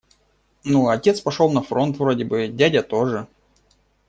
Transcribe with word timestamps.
Ну, 0.63 0.87
отец 0.87 1.21
пошёл 1.21 1.51
на 1.51 1.61
фронт 1.61 1.97
вроде 1.99 2.23
бы, 2.25 2.47
дядя 2.47 2.81
тоже. 2.81 3.27